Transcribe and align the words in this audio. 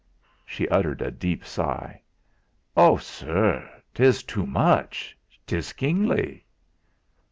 She 0.47 0.67
uttered 0.69 1.03
a 1.03 1.11
deep 1.11 1.45
sigh. 1.45 2.01
"Oh! 2.75 2.97
sirr, 2.97 3.69
'tis 3.93 4.23
too 4.23 4.47
much; 4.47 5.15
'tis 5.45 5.73
kingly." 5.73 6.43